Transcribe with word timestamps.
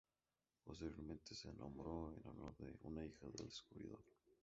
Posteriormente 0.63 1.35
se 1.35 1.53
nombró 1.53 2.11
en 2.11 2.27
honor 2.27 2.57
de 2.57 2.75
una 2.81 3.05
hija 3.05 3.27
del 3.27 3.45
descubridor. 3.45 4.01